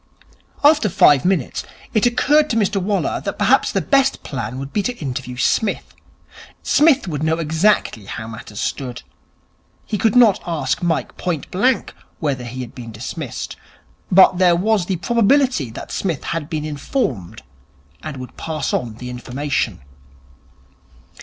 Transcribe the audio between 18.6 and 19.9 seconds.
on the information.